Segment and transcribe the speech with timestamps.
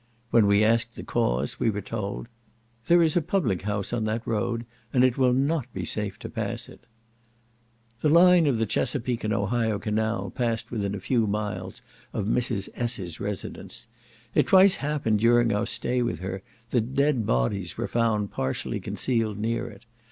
[0.31, 2.27] When we asked the cause, we were told,
[2.87, 6.27] "There is a public house on that road, and it will not be safe to
[6.27, 6.87] pass it,"
[7.99, 11.83] The line of the Chesapeak and Ohio canal passed within a few miles
[12.13, 12.67] of Mrs.
[12.73, 13.85] S—'s residence.
[14.33, 16.41] It twice happened during our stay with her,
[16.71, 19.85] that dead bodies were found partially concealed near it.